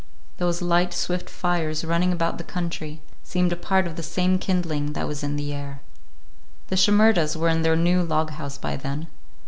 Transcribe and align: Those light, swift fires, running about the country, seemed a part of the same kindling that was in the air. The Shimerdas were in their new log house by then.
Those 0.37 0.63
light, 0.63 0.95
swift 0.95 1.29
fires, 1.29 1.85
running 1.85 2.11
about 2.11 2.39
the 2.39 2.43
country, 2.43 3.03
seemed 3.23 3.53
a 3.53 3.55
part 3.55 3.85
of 3.85 3.97
the 3.97 4.01
same 4.01 4.39
kindling 4.39 4.93
that 4.93 5.07
was 5.07 5.21
in 5.21 5.35
the 5.35 5.53
air. 5.53 5.81
The 6.69 6.75
Shimerdas 6.75 7.37
were 7.37 7.49
in 7.49 7.61
their 7.61 7.75
new 7.75 8.01
log 8.01 8.31
house 8.31 8.57
by 8.57 8.77
then. 8.77 9.05